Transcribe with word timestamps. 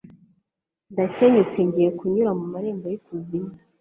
ndakenyutse 0.91 1.57
ngiye 1.67 1.89
kunyura 1.97 2.31
mu 2.39 2.45
marembo 2.53 2.85
y'ikuzimu 2.89 3.51